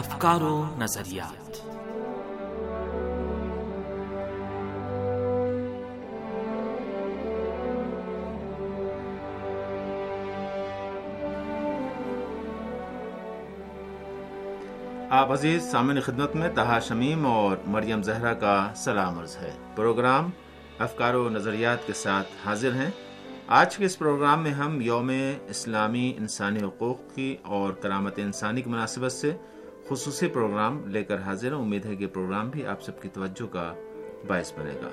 [0.00, 1.50] افکار و نظریات۔
[15.10, 20.30] آپ عزیز، سامعین خدمت میں تہا شمیم اور مریم زہرا کا سلام عرض ہے۔ پروگرام
[20.78, 22.90] افکار و نظریات کے ساتھ حاضر ہیں۔
[23.48, 25.10] آج کے اس پروگرام میں ہم یوم
[25.48, 29.36] اسلامی انسانی حقوق کی اور کرامت انسانی کی مناسبت سے
[29.90, 33.46] خصوصی پروگرام لے کر حاضر ہیں۔ امید ہے کہ پروگرام بھی آپ سب کی توجہ
[33.52, 33.74] کا
[34.26, 34.90] باعث بنے گا۔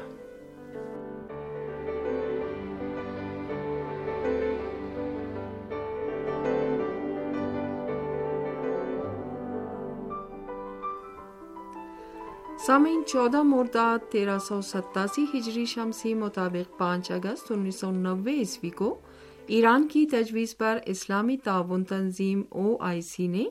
[12.65, 18.69] سامعین، چودہ مرداد تیرہ سو ستاسی ہجری شمسی مطابق پانچ اگست انیس سو نوے عیسوی
[18.69, 18.99] کو
[19.47, 23.45] ایران کی تجویز پر اسلامی تعاون تنظیم او آئی سی نے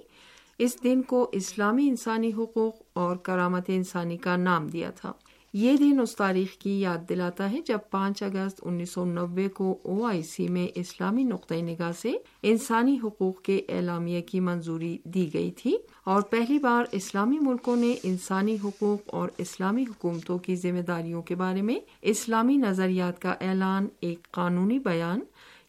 [0.58, 5.12] اس دن کو اسلامی انسانی حقوق اور کرامت انسانی کا نام دیا تھا۔
[5.52, 9.78] یہ دن اس تاریخ کی یاد دلاتا ہے جب پانچ اگست انیس سو نوے کو
[9.82, 12.12] او آئی سی میں اسلامی نقطۂ نگاہ سے
[12.42, 17.94] انسانی حقوق کے اعلامیہ کی منظوری دی گئی تھی اور پہلی بار اسلامی ملکوں نے
[18.02, 23.86] انسانی حقوق اور اسلامی حکومتوں کی ذمہ داریوں کے بارے میں اسلامی نظریات کا اعلان
[24.00, 25.20] ایک قانونی بیان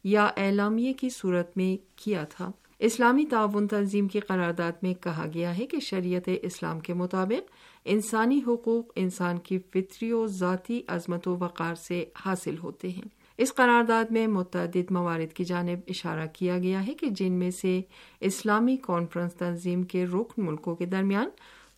[0.03, 5.57] یا اعلامیہ کی صورت میں کیا تھا۔ اسلامی تعاون تنظیم کی قرارداد میں کہا گیا
[5.57, 7.51] ہے کہ شریعت اسلام کے مطابق
[7.85, 13.01] انسانی حقوق انسان کی فطری و ذاتی عظمت و وقار سے حاصل ہوتے ہیں۔
[13.37, 17.81] اس قرارداد میں متعدد موارد کی جانب اشارہ کیا گیا ہے کہ جن میں سے
[18.19, 21.29] اسلامی کانفرنس تنظیم کے رکن ملکوں کے درمیان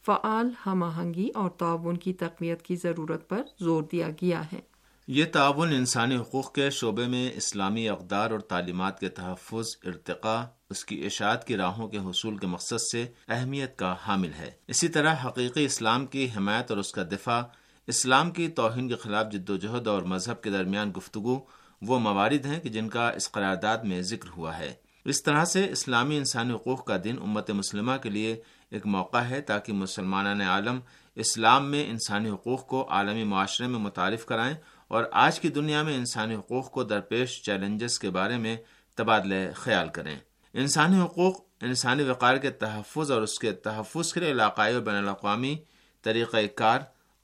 [0.05, 4.68] فعال ہم آہنگی اور تعاون کی تقویت کی ضرورت پر زور دیا گیا ہے۔
[5.11, 10.85] یہ تعاون انسانی حقوق کے شعبے میں اسلامی اقدار اور تعلیمات کے تحفظ، ارتقاء، اس
[10.85, 15.15] کی اشاعت کی راہوں کے حصول کے مقصد سے اہمیت کا حامل ہے۔ اسی طرح
[15.25, 17.41] حقیقی اسلام کی حمایت اور اس کا دفاع،
[17.87, 21.39] اسلام کی توہین کے خلاف جد و جہد اور مذہب کے درمیان گفتگو
[21.81, 24.73] وہ موارد ہیں کہ جن کا اس قرارداد میں ذکر ہوا ہے۔
[25.05, 29.41] اس طرح سے اسلامی انسانی حقوق کا دن امت مسلمہ کے لیے ایک موقع ہے
[29.41, 30.79] تاکہ مسلمان عالم
[31.15, 34.55] اسلام میں انسانی حقوق کو عالمی معاشرے میں متعارف کرائیں
[34.89, 38.57] اور آج کی دنیا میں انسانی حقوق کو درپیش چیلنجز کے بارے میں
[38.95, 40.15] تبادلہ خیال کریں۔
[40.53, 44.95] انسانی حقوق، انسانی وقار کے تحفظ اور اس کے تحفظ کے لیے علاقائی اور بین
[44.95, 45.57] الاقوامی
[46.01, 46.79] طریقہ کار،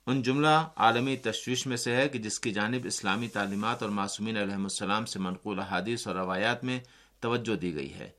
[0.06, 4.36] ان جملہ عالمی تشویش میں سے ہے کہ جس کی جانب اسلامی تعلیمات اور معصومین
[4.36, 6.80] علیہ السلام سے منقول حادث اور روایات میں
[7.20, 8.10] توجہ دی گئی ہے۔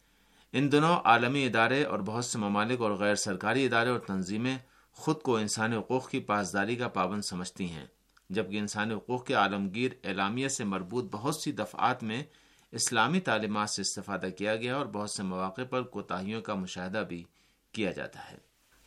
[0.53, 4.57] ان دنوں عالمی ادارے اور بہت سے ممالک اور غیر سرکاری ادارے اور تنظیمیں
[4.93, 7.85] خود کو انسانی حقوق کی پاسداری کا پابند سمجھتی ہیں۔
[8.29, 12.23] جبکہ انسانی حقوق کے عالمگیر اعلامیہ سے مربوط بہت سی دفعات میں
[12.71, 17.23] اسلامی تعلیمات سے استفادہ کیا گیا اور بہت سے مواقع پر کوتاہیوں کا مشاہدہ بھی
[17.71, 18.37] کیا جاتا ہے۔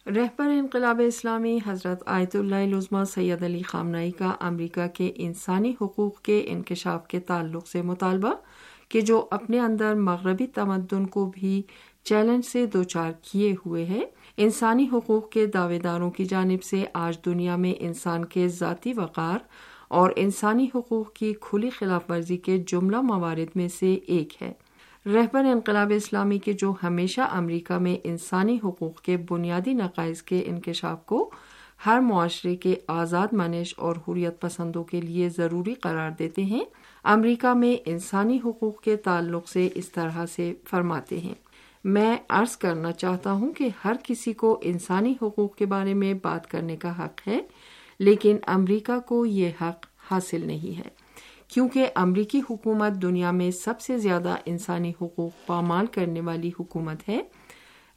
[0.06, 6.22] رہبر انقلاب اسلامی حضرت آیت اللہ لزما سید علی خامنائی کا امریکہ کے انسانی حقوق
[6.22, 8.34] کے انکشاف کے تعلق سے مطالبہ
[8.88, 11.62] کہ جو اپنے اندر مغربی تمدن کو بھی
[12.02, 14.00] چیلنج سے دوچار کیے ہوئے ہے۔
[14.36, 19.38] انسانی حقوق کے دعوے داروں کی جانب سے آج دنیا میں انسان کے ذاتی وقار
[19.88, 24.52] اور انسانی حقوق کی کھلی خلاف ورزی کے جملہ موارد میں سے ایک ہے۔
[25.06, 31.06] رہبر انقلاب اسلامی کے جو ہمیشہ امریکہ میں انسانی حقوق کے بنیادی نقائص کے انکشاف
[31.06, 31.30] کو
[31.86, 36.64] ہر معاشرے کے آزاد منش اور حریت پسندوں کے لیے ضروری قرار دیتے ہیں،
[37.04, 41.34] امریکہ میں انسانی حقوق کے تعلق سے اس طرح سے فرماتے ہیں۔
[41.84, 46.50] میں عرض کرنا چاہتا ہوں کہ ہر کسی کو انسانی حقوق کے بارے میں بات
[46.50, 47.40] کرنے کا حق ہے،
[47.98, 50.88] لیکن امریکہ کو یہ حق حاصل نہیں ہے۔
[51.48, 57.20] کیونکہ امریکی حکومت دنیا میں سب سے زیادہ انسانی حقوق پامال کرنے والی حکومت ہے۔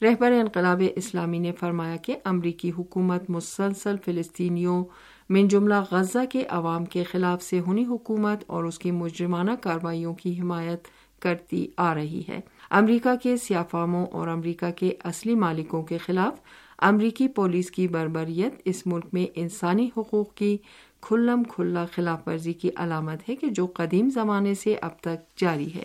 [0.02, 4.86] رہبر انقلاب اسلامی نے فرمایا کہ امریکی حکومت مسلسل فلسطینیوں
[5.30, 10.14] من جملہ غزہ کے عوام کے خلاف سے ہنی حکومت اور اس کی مجرمانہ کاروائیوں
[10.14, 10.88] کی حمایت
[11.24, 12.40] کرتی آ رہی ہے۔
[12.72, 16.34] امریکہ کے سیافاموں اور امریکہ کے اصلی مالکوں کے خلاف
[16.78, 20.58] امریکی پولیس کی بربریت اس ملک میں انسانی حقوق کی
[21.02, 25.74] کھلم کھلا خلاف ورزی کی علامت ہے کہ جو قدیم زمانے سے اب تک جاری
[25.76, 25.84] ہے۔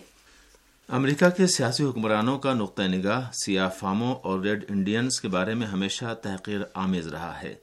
[0.89, 5.67] امریکہ کے سیاسی حکمرانوں کا نقطۂ نگاہ سیاہ فاموں اور ریڈ انڈینز کے بارے میں
[5.67, 7.55] ہمیشہ تحقیر آمیز رہا ہے۔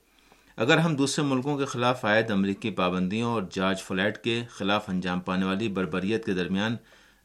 [0.56, 5.20] اگر ہم دوسرے ملکوں کے خلاف عائد امریکی پابندیوں اور جارج فلیٹ کے خلاف انجام
[5.20, 6.76] پانے والی بربریت کے درمیان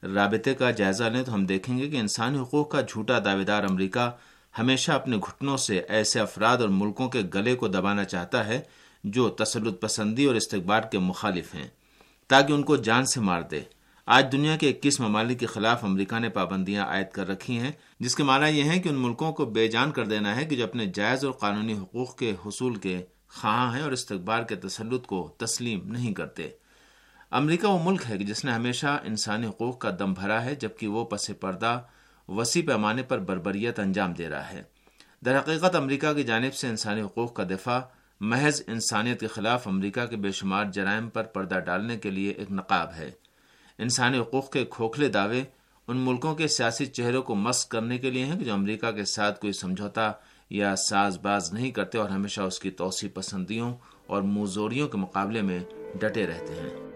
[0.04, 3.64] رابطے کا جائزہ لیں تو ہم دیکھیں گے کہ انسانی حقوق کا جھوٹا دعوے دار
[3.64, 4.12] امریکہ
[4.60, 8.62] ہمیشہ اپنے گھٹنوں سے ایسے افراد اور ملکوں کے گلے کو دبانا چاہتا ہے
[9.04, 11.68] جو تسلط پسندی اور استقبال کے مخالف ہیں،
[12.28, 13.62] تاکہ ان کو جان سے مار دے۔
[14.06, 18.16] آج دنیا کے اکیس ممالک کے خلاف امریکہ نے پابندیاں عائد کر رکھی ہیں، جس
[18.16, 20.64] کے معنی یہ ہے کہ ان ملکوں کو بے جان کر دینا ہے کہ جو
[20.64, 25.34] اپنے جائز اور قانونی حقوق کے حصول کے خواہاں ہیں اور استقبال کے تسلط کو
[25.38, 26.50] تسلیم نہیں کرتے۔
[27.32, 31.06] امریکہ وہ ملک ہے جس نے ہمیشہ انسانی حقوق کا دم بھرا ہے، جبکہ وہ
[31.06, 31.82] پس پردہ
[32.28, 34.64] وسیع پیمانے پر بربریت انجام دے رہا ہے۔
[35.26, 37.80] در حقیقت، امریکہ کی جانب سے انسانی حقوق کا دفاع
[38.20, 42.52] محض انسانیت کے خلاف امریکہ کے بے شمار جرائم پر پردہ ڈالنے کے لیے ایک
[42.52, 43.12] نقاب ہے۔
[43.78, 45.44] انسانی حقوق کے کھوکھلے دعوے
[45.88, 49.06] ان ملکوں کے سیاسی چہروں کو مسق کرنے کے لیے ہیں کہ جو امریکہ کے
[49.06, 50.12] ساتھ کوئی سمجھوتا
[50.50, 53.74] یا ساز باز نہیں کرتے اور ہمیشہ اس کی توسیع پسندیوں
[54.08, 55.60] اور موزوریوں کے مقابلے میں
[56.00, 56.91] ڈٹے رہتے ہیں۔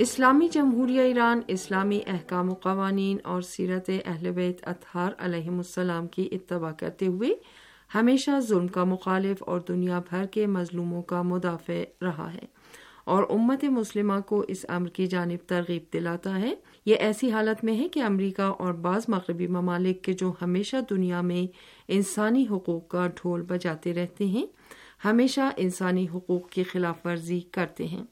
[0.00, 6.28] اسلامی جمہوریہ ایران، اسلامی احکام و قوانین اور سیرت اہل بیت اطہار علیہ السلام کی
[6.32, 7.28] اتباع کرتے ہوئے
[7.94, 12.46] ہمیشہ ظلم کا مخالف اور دنیا بھر کے مظلوموں کا مدافع رہا ہے
[13.04, 16.54] اور امت مسلمہ کو اس امر کی جانب ترغیب دلاتا ہے۔
[16.86, 21.20] یہ ایسی حالت میں ہے کہ امریکہ اور بعض مغربی ممالک کے جو ہمیشہ دنیا
[21.20, 21.46] میں
[21.88, 24.46] انسانی حقوق کا ڈھول بجاتے رہتے ہیں،
[25.04, 28.04] ہمیشہ انسانی حقوق کی خلاف ورزی کرتے ہیں۔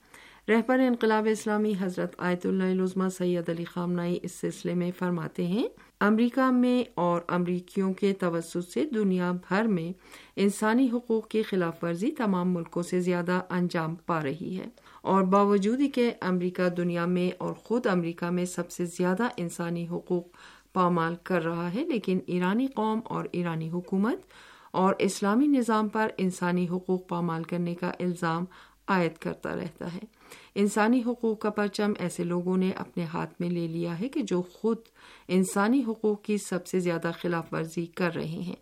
[0.47, 5.67] رہبر انقلاب اسلامی حضرت آیت اللہ عظمہ سید علی خامنائی اس سلسلے میں فرماتے ہیں،
[5.99, 9.91] امریکہ میں اور امریکیوں کے توسط سے دنیا بھر میں
[10.35, 14.67] انسانی حقوق کی خلاف ورزی تمام ملکوں سے زیادہ انجام پا رہی ہے۔
[15.01, 20.23] اور باوجود کہ امریکہ دنیا میں اور خود امریکہ میں سب سے زیادہ انسانی حقوق
[20.73, 24.33] پامال کر رہا ہے، لیکن ایرانی قوم اور ایرانی حکومت
[24.71, 28.45] اور اسلامی نظام پر انسانی حقوق پامال کرنے کا الزام
[28.87, 29.99] عائد کرتا رہتا ہے۔
[30.55, 34.41] انسانی حقوق کا پرچم ایسے لوگوں نے اپنے ہاتھ میں لے لیا ہے کہ جو
[34.41, 34.77] خود
[35.27, 38.55] انسانی حقوق کی سب سے زیادہ خلاف ورزی کر رہے ہیں۔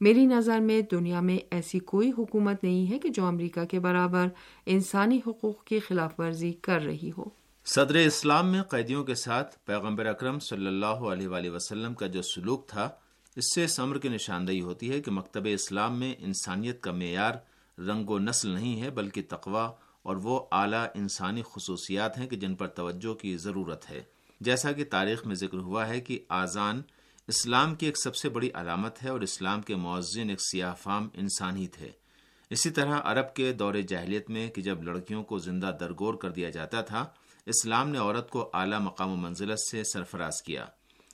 [0.00, 4.26] میری نظر میں دنیا میں ایسی کوئی حکومت نہیں ہے کہ جو امریکہ کے برابر
[4.66, 7.24] انسانی حقوق کی خلاف ورزی کر رہی ہو۔
[7.64, 12.22] صدر اسلام میں قیدیوں کے ساتھ پیغمبر اکرم صلی اللہ علیہ وآلہ وسلم کا جو
[12.22, 12.88] سلوک تھا،
[13.36, 17.32] اس سے سمر کی نشاندہی ہوتی ہے کہ مکتب اسلام میں انسانیت کا معیار
[17.80, 19.72] رنگ و نسل نہیں ہے بلکہ تقوا
[20.02, 24.02] اور وہ اعلیٰ انسانی خصوصیات ہیں کہ جن پر توجہ کی ضرورت ہے۔
[24.40, 26.82] جیسا کہ تاریخ میں ذکر ہوا ہے کہ آزان
[27.28, 31.08] اسلام کی ایک سب سے بڑی علامت ہے اور اسلام کے معذن ایک سیاہ فام
[31.14, 31.90] انسان ہی تھے۔
[32.50, 36.50] اسی طرح عرب کے دور جاہلیت میں کہ جب لڑکیوں کو زندہ درگور کر دیا
[36.50, 37.06] جاتا تھا،
[37.46, 40.66] اسلام نے عورت کو اعلیٰ مقام و منزلت سے سرفراز کیا۔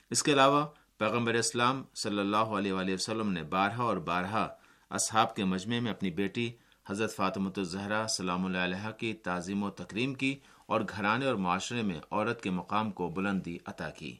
[0.09, 0.65] اس کے علاوہ
[0.97, 4.47] پیغمبر اسلام صلی اللہ علیہ وآلہ وسلم نے بارہا اور بارہا
[4.89, 6.51] اصحاب کے مجمع میں اپنی بیٹی
[6.89, 10.35] حضرت فاطمۃ الزہرا سلام اللہ علیہ کی تعظیم و تکریم کی
[10.65, 14.15] اور گھرانے اور معاشرے میں عورت کے مقام کو بلندی عطا کی۔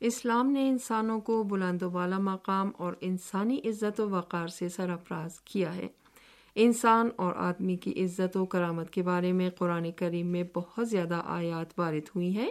[0.00, 5.40] اسلام نے انسانوں کو بلند و بالا مقام اور انسانی عزت و وقار سے سرفراز
[5.40, 5.88] کیا ہے۔
[6.54, 11.22] انسان اور آدمی کی عزت و کرامت کے بارے میں قرآن کریم میں بہت زیادہ
[11.24, 12.50] آیات وارد ہوئی ہیں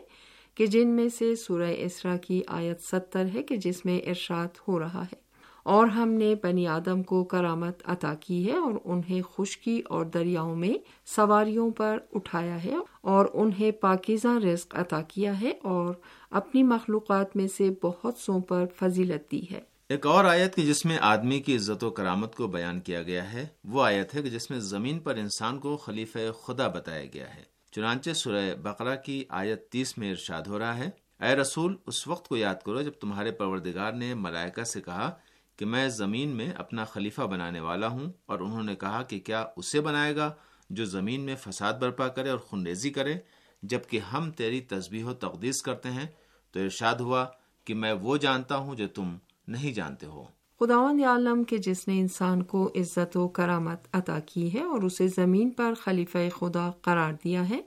[0.56, 4.80] کہ جن میں سے سورہ اسرا کی آیت ستر ہے کہ جس میں ارشاد ہو
[4.80, 5.25] رہا ہے۔
[5.66, 10.56] اور ہم نے بنی آدم کو کرامت عطا کی ہے اور انہیں خشکی اور دریاؤں
[10.56, 10.74] میں
[11.06, 15.94] سواریوں پر اٹھایا ہے اور انہیں پاکیزہ رزق عطا کیا ہے اور
[16.32, 20.86] اپنی مخلوقات میں سے بہت سو پر فضیلت دی ہے۔ ایک اور آیت کی جس
[20.86, 24.30] میں آدمی کی عزت و کرامت کو بیان کیا گیا ہے، وہ آیت ہے کہ
[24.30, 29.24] جس میں زمین پر انسان کو خلیفہ خدا بتایا گیا ہے۔ چنانچہ سورہ بقرہ کی
[29.30, 30.90] آیت تیس میں ارشاد ہو رہا ہے،
[31.22, 35.12] اے رسول، اس وقت کو یاد کرو جب تمہارے پروردگار نے ملائکہ سے کہا
[35.58, 39.46] کہ میں زمین میں اپنا خلیفہ بنانے والا ہوں اور انہوں نے کہا کہ کیا
[39.58, 40.34] اسے بنائے گا
[40.70, 43.16] جو زمین میں فساد برپا کرے اور خنریزی کرے،
[43.64, 46.08] جبکہ ہم تیری تسبیح و تقدیس کرتے ہیں۔
[46.52, 47.26] تو ارشاد ہوا
[47.66, 49.16] کہ میں وہ جانتا ہوں جو تم
[49.48, 50.26] نہیں جانتے ہو۔
[50.60, 55.08] خداوند عالم کے جس نے انسان کو عزت و کرامت عطا کی ہے اور اسے
[55.08, 57.62] زمین پر خلیفہ خدا قرار دیا ہے،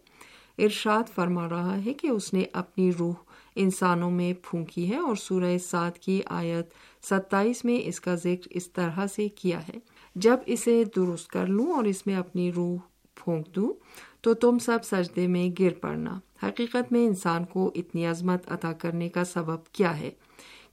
[0.59, 3.15] ارشاد فرما رہا ہے کہ اس نے اپنی روح
[3.55, 6.67] انسانوں میں پھونکی ہے اور سورہ سات کی آیت
[7.05, 9.79] ستائیس میں اس کا ذکر اس طرح سے کیا ہے۔
[10.15, 12.77] جب اسے درست کر لوں اور اس میں اپنی روح
[13.15, 13.73] پھونک دوں،
[14.21, 19.09] تو تم سب سجدے میں گر پڑنا۔ حقیقت میں انسان کو اتنی عظمت عطا کرنے
[19.09, 20.11] کا سبب کیا ہے؟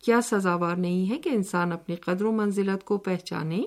[0.06, 3.64] کیا سزاوار نہیں ہے کہ انسان اپنی قدر و منزلت کو پہچانے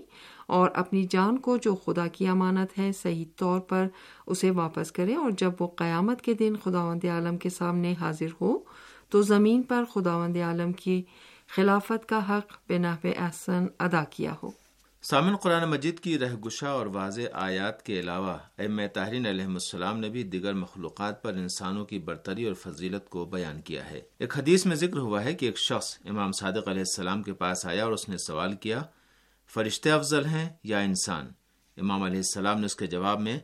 [0.47, 3.87] اور اپنی جان کو جو خدا کی امانت ہے صحیح طور پر
[4.27, 8.59] اسے واپس کرے اور جب وہ قیامت کے دن خداوند عالم کے سامنے حاضر ہو
[9.09, 11.03] تو زمین پر خداوند عالم کی
[11.55, 14.51] خلافت کا حق بنا احسن ادا کیا ہو۔
[15.03, 19.99] سامن قرآن مجید کی رہ گشا اور واضح آیات کے علاوہ ام تاہرین علیہ السلام
[19.99, 24.39] نے بھی دیگر مخلوقات پر انسانوں کی برتری اور فضیلت کو بیان کیا ہے۔ ایک
[24.39, 27.85] حدیث میں ذکر ہوا ہے کہ ایک شخص امام صادق علیہ السلام کے پاس آیا
[27.85, 28.83] اور اس نے سوال کیا،
[29.55, 31.27] فرشتے افضل ہیں یا انسان؟
[31.77, 33.39] امام علیہ السلام نے اس کے جواب میں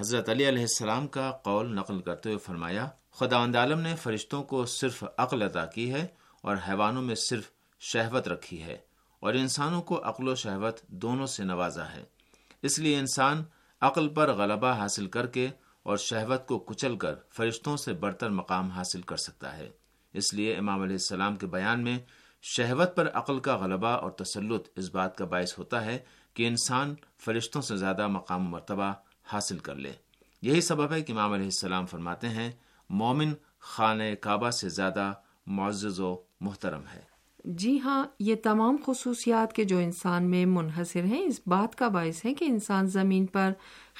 [0.00, 4.66] حضرت علی علیہ السلام کا قول نقل کرتے ہوئے فرمایا خدا عالم نے فرشتوں کو
[4.66, 6.06] صرف عقل عطا کی ہے
[6.42, 8.76] اور حیوانوں میں صرف شہوت رکھی ہے
[9.20, 12.04] اور انسانوں کو عقل و شہوت دونوں سے نوازا ہے۔
[12.62, 13.42] اس لیے انسان
[13.80, 15.48] عقل پر غلبہ حاصل کر کے
[15.82, 19.70] اور شہوت کو کچل کر فرشتوں سے برتر مقام حاصل کر سکتا ہے۔
[20.12, 21.98] اس لیے امام علیہ السلام کے بیان میں
[22.42, 25.98] شہوت پر عقل کا غلبہ اور تسلط اس بات کا باعث ہوتا ہے
[26.34, 28.92] کہ انسان فرشتوں سے زیادہ مقام و مرتبہ
[29.24, 29.92] حاصل کر لے۔
[30.42, 32.52] یہی سبب ہے کہ امام علیہ السلام فرماتے ہیں
[32.90, 35.12] مومن خانہ کعبہ سے زیادہ
[35.46, 41.22] معزز و محترم ہے۔ جی ہاں یہ تمام خصوصیات کے جو انسان میں منحصر ہیں،
[41.22, 43.52] اس بات کا باعث ہے کہ انسان زمین پر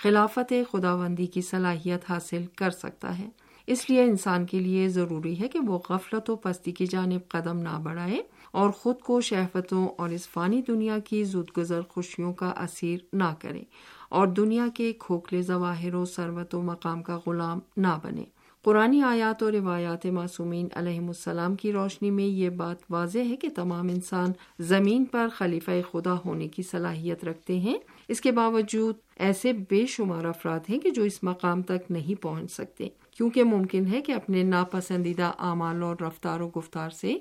[0.02, 3.28] خلافت خداوندی کی صلاحیت حاصل کر سکتا ہے۔
[3.66, 7.58] اس لیے انسان کے لیے ضروری ہے کہ وہ غفلت و پستی کی جانب قدم
[7.58, 12.48] نہ بڑھائے اور خود کو شہفتوں اور اس فانی دنیا کی زود گزر خوشیوں کا
[12.50, 13.62] اسیر نہ کرے
[14.08, 18.24] اور دنیا کے کھوکھلے ظواہر و سروت و مقام کا غلام نہ بنے۔
[18.68, 23.48] پرانی آیات اور روایات معصومین علیہ السلام کی روشنی میں یہ بات واضح ہے کہ
[23.54, 29.52] تمام انسان زمین پر خلیفہ خدا ہونے کی صلاحیت رکھتے ہیں۔ اس کے باوجود ایسے
[29.52, 34.00] بے شمار افراد ہیں کہ جو اس مقام تک نہیں پہنچ سکتے۔ کیونکہ ممکن ہے
[34.00, 37.18] کہ اپنے ناپسندیدہ اعمال اور رفتار و گفتار سے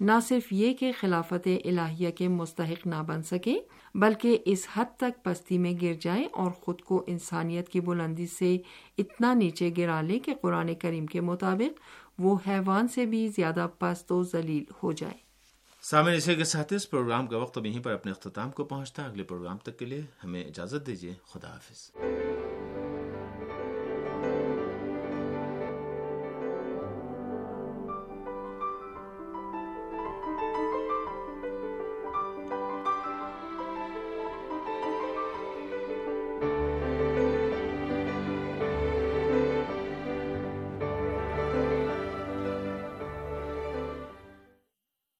[0.00, 3.58] نہ صرف یہ کہ خلافت الہیہ کے مستحق نہ بن سکے
[3.94, 8.58] بلکہ اس حد تک پستی میں گر جائیں اور خود کو انسانیت کی بلندی سے
[8.98, 11.80] اتنا نیچے گرا لے کہ قرآن کریم کے مطابق
[12.18, 15.18] وہ حیوان سے بھی زیادہ پست و ذلیل ہو جائے
[15.82, 19.04] سامنے اسی کے ساتھ اس پروگرام کا وقت اب یہیں پر اپنے اختتام کو پہنچتا
[19.04, 21.90] ہے۔ اگلے پروگرام تک کے لیے ہمیں اجازت دیجیے خدا حافظ۔